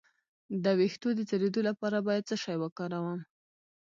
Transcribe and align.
د 0.63 0.65
ویښتو 0.79 1.07
د 1.15 1.19
ځلیدو 1.29 1.61
لپاره 1.69 1.97
باید 2.07 2.27
څه 2.29 2.35
شی 2.43 2.55
وکاروم؟ 2.59 3.19